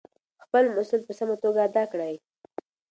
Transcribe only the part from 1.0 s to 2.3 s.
په سمه توګه ادا کړئ.